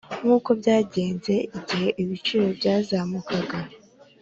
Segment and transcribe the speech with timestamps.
[0.21, 3.57] Nk’ uko byagenze igihe ibiciro byazamukaga